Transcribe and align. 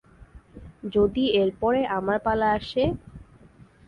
যদি 0.93 1.23
এরপরে 1.41 1.79
আমার 1.97 2.17
পালা 2.25 2.47
আসে? 2.57 2.83